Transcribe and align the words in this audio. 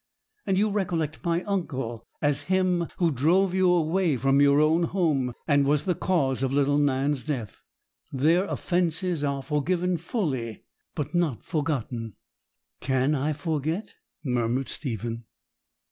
And 0.47 0.57
you 0.57 0.71
recollect 0.71 1.23
my 1.23 1.43
uncle 1.43 2.07
as 2.23 2.41
him 2.49 2.87
who 2.97 3.11
drove 3.11 3.53
you 3.53 3.69
away 3.69 4.17
from 4.17 4.41
your 4.41 4.59
own 4.59 4.81
home, 4.81 5.35
and 5.47 5.63
was 5.63 5.85
the 5.85 5.93
cause 5.93 6.41
of 6.41 6.51
little 6.51 6.79
Nan's 6.79 7.23
death. 7.23 7.61
Their 8.11 8.45
offences 8.45 9.23
are 9.23 9.43
forgiven 9.43 9.97
fully, 9.97 10.63
but 10.95 11.13
not 11.13 11.45
forgotten.' 11.45 12.15
'Can 12.79 13.13
I 13.13 13.31
forget?' 13.33 13.93
murmured 14.25 14.69
Stephen. 14.69 15.25